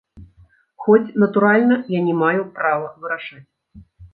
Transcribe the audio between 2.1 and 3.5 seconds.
маю права вырашаць.